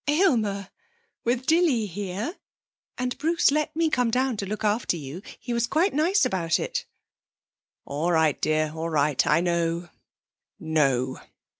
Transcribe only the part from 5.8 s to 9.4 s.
nice about it.' 'All right, dear, all right....